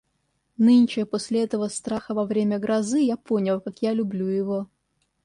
Нынче 0.57 1.05
после 1.05 1.43
этого 1.43 1.67
страха 1.67 2.15
во 2.15 2.25
время 2.25 2.57
грозы 2.57 3.01
я 3.03 3.17
понял, 3.17 3.61
как 3.61 3.83
я 3.83 3.93
люблю 3.93 4.25
его. 4.25 4.67